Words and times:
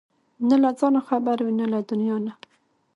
نه 0.47 0.55
له 0.63 0.69
ځانه 0.79 1.01
خبر 1.09 1.37
وي 1.45 1.53
نه 1.59 1.65
له 1.73 1.79
دنيا 1.89 2.17
نه! 2.25 2.33